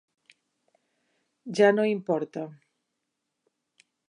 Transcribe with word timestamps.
Ja 1.59 1.69
no 1.77 1.85
importa. 1.93 2.49